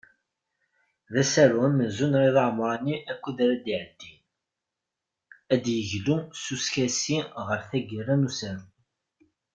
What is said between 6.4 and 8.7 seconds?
s uskasi ɣer tagara n usaru.